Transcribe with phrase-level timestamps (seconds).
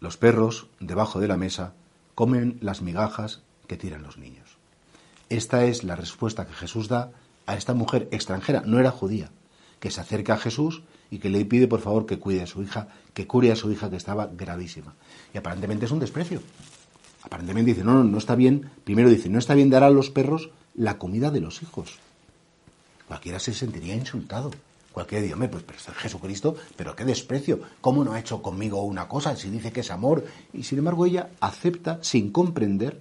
[0.00, 1.74] Los perros, debajo de la mesa,
[2.14, 4.56] comen las migajas que tiran los niños.
[5.28, 7.12] Esta es la respuesta que Jesús da
[7.46, 9.30] a esta mujer extranjera, no era judía,
[9.78, 12.62] que se acerca a Jesús y que le pide por favor que cuide a su
[12.62, 14.94] hija, que cure a su hija que estaba gravísima.
[15.34, 16.40] Y aparentemente es un desprecio.
[17.22, 20.10] Aparentemente dice, no, no, no está bien, primero dice, no está bien dar a los
[20.10, 21.98] perros la comida de los hijos.
[23.06, 24.50] Cualquiera se sentiría insultado.
[24.92, 27.60] Cualquiera diría, pues pero es Jesucristo, pero qué desprecio.
[27.80, 30.24] ¿Cómo no ha hecho conmigo una cosa si dice que es amor?
[30.52, 33.00] Y sin embargo ella acepta sin comprender,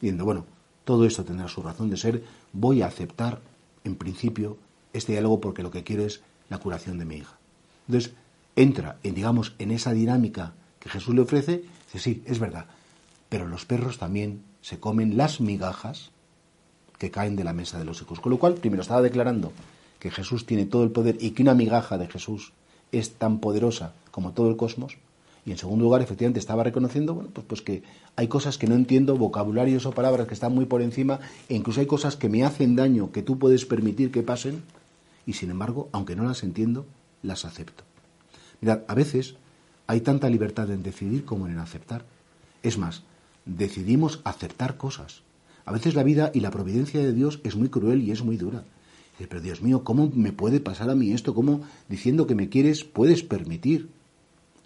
[0.00, 0.46] diciendo, bueno,
[0.84, 3.40] todo esto tendrá su razón de ser, voy a aceptar
[3.82, 4.58] en principio
[4.92, 7.36] este diálogo porque lo que quiero es la curación de mi hija.
[7.88, 8.12] Entonces,
[8.54, 12.66] entra, en, digamos, en esa dinámica que Jesús le ofrece, dice, sí, es verdad,
[13.28, 16.10] pero los perros también se comen las migajas
[16.98, 18.20] que caen de la mesa de los hijos.
[18.20, 19.52] Con lo cual, primero estaba declarando
[20.04, 22.52] que Jesús tiene todo el poder y que una migaja de Jesús
[22.92, 24.98] es tan poderosa como todo el cosmos.
[25.46, 27.82] Y en segundo lugar, efectivamente, estaba reconociendo bueno, pues, pues que
[28.14, 31.80] hay cosas que no entiendo, vocabularios o palabras que están muy por encima, e incluso
[31.80, 34.62] hay cosas que me hacen daño, que tú puedes permitir que pasen,
[35.24, 36.84] y sin embargo, aunque no las entiendo,
[37.22, 37.84] las acepto.
[38.60, 39.36] Mirad, a veces
[39.86, 42.04] hay tanta libertad en decidir como en aceptar.
[42.62, 43.04] Es más,
[43.46, 45.22] decidimos aceptar cosas.
[45.64, 48.36] A veces la vida y la providencia de Dios es muy cruel y es muy
[48.36, 48.64] dura.
[49.18, 51.34] Pero Dios mío, ¿cómo me puede pasar a mí esto?
[51.34, 53.90] ¿Cómo diciendo que me quieres puedes permitir?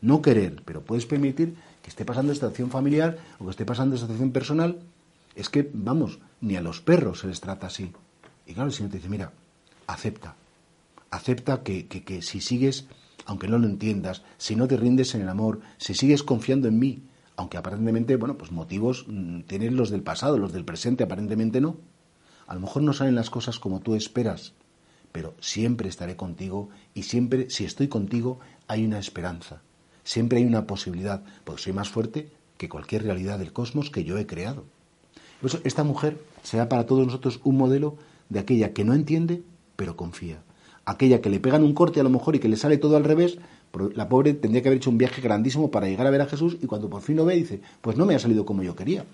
[0.01, 3.95] No querer, pero puedes permitir que esté pasando esta acción familiar o que esté pasando
[3.97, 4.79] esta acción personal.
[5.35, 7.93] Es que, vamos, ni a los perros se les trata así.
[8.47, 9.33] Y claro, el Señor te dice, mira,
[9.87, 10.35] acepta.
[11.11, 12.87] Acepta que, que, que si sigues,
[13.27, 16.79] aunque no lo entiendas, si no te rindes en el amor, si sigues confiando en
[16.79, 17.03] mí,
[17.37, 21.77] aunque aparentemente, bueno, pues motivos mm, tienen los del pasado, los del presente aparentemente no.
[22.49, 24.55] A lo mejor no salen las cosas como tú esperas,
[25.13, 29.61] pero siempre estaré contigo y siempre, si estoy contigo, hay una esperanza,
[30.03, 34.17] siempre hay una posibilidad, porque soy más fuerte que cualquier realidad del cosmos que yo
[34.17, 34.65] he creado.
[35.43, 37.97] Por eso esta mujer será para todos nosotros un modelo
[38.31, 39.43] de aquella que no entiende,
[39.77, 40.43] pero confía.
[40.87, 43.05] Aquella que le pegan un corte a lo mejor y que le sale todo al
[43.05, 43.37] revés,
[43.95, 46.57] la pobre tendría que haber hecho un viaje grandísimo para llegar a ver a Jesús
[46.63, 49.05] y cuando por fin lo ve dice, pues no me ha salido como yo quería.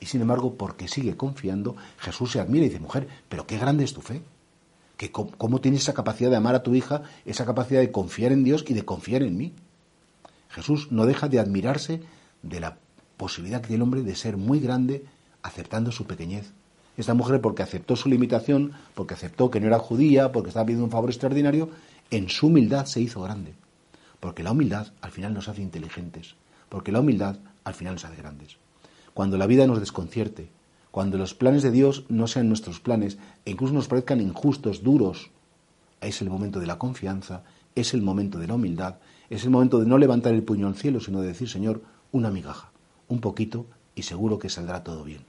[0.00, 3.84] Y sin embargo, porque sigue confiando, Jesús se admira y dice, mujer, pero qué grande
[3.84, 4.22] es tu fe.
[4.96, 8.44] Que cómo, tienes esa capacidad de amar a tu hija, esa capacidad de confiar en
[8.44, 9.54] Dios y de confiar en mí.
[10.48, 12.00] Jesús no deja de admirarse
[12.42, 12.78] de la
[13.16, 15.04] posibilidad que tiene el hombre de ser muy grande
[15.42, 16.52] aceptando su pequeñez.
[16.96, 20.84] Esta mujer, porque aceptó su limitación, porque aceptó que no era judía, porque estaba pidiendo
[20.86, 21.70] un favor extraordinario,
[22.10, 23.54] en su humildad se hizo grande.
[24.18, 26.36] Porque la humildad al final nos hace inteligentes,
[26.68, 28.56] porque la humildad al final nos hace grandes.
[29.16, 30.50] Cuando la vida nos desconcierte,
[30.90, 33.16] cuando los planes de Dios no sean nuestros planes
[33.46, 35.30] e incluso nos parezcan injustos, duros,
[36.02, 37.42] es el momento de la confianza,
[37.74, 38.96] es el momento de la humildad,
[39.30, 41.80] es el momento de no levantar el puño al cielo, sino de decir, Señor,
[42.12, 42.72] una migaja,
[43.08, 45.22] un poquito y seguro que saldrá todo bien.